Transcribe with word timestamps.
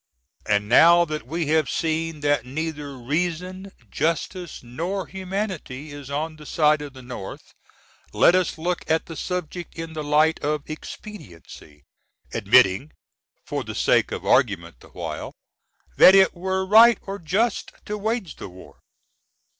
And 0.47 0.67
now 0.67 1.05
that 1.05 1.27
we 1.27 1.45
have 1.49 1.69
seen 1.69 2.21
that 2.21 2.43
neither 2.43 2.97
Reason, 2.97 3.71
Justice, 3.91 4.63
nor 4.63 5.05
Humanity 5.05 5.91
is 5.91 6.09
on 6.09 6.37
the 6.37 6.45
side 6.47 6.81
of 6.81 6.93
the 6.93 7.03
North, 7.03 7.53
let 8.11 8.33
us 8.33 8.57
look 8.57 8.79
at 8.89 9.05
the 9.05 9.15
subject 9.15 9.75
in 9.75 9.93
the 9.93 10.03
light 10.03 10.39
of 10.39 10.67
Expediency, 10.67 11.83
admitting, 12.33 12.93
for 13.45 13.63
the 13.63 13.75
sake 13.75 14.11
of 14.11 14.25
argument 14.25 14.79
the 14.79 14.89
while, 14.89 15.33
that 15.97 16.15
it 16.15 16.33
were 16.33 16.65
right 16.65 16.97
or 17.03 17.19
just 17.19 17.71
to 17.85 17.95
wage 17.95 18.37
the 18.37 18.49
war. 18.49 18.79